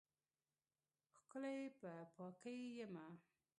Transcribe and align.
ښکلی 1.15 1.61
په 1.79 1.91
پاکۍ 2.15 2.59
یمه 2.79 3.05